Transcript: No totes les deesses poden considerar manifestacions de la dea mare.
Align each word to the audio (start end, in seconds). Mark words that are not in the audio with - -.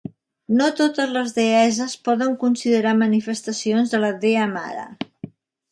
No 0.61 0.69
totes 0.77 1.11
les 1.17 1.35
deesses 1.35 1.93
poden 2.09 2.33
considerar 2.45 2.97
manifestacions 3.03 3.95
de 3.97 4.03
la 4.05 4.13
dea 4.27 4.49
mare. 4.57 4.89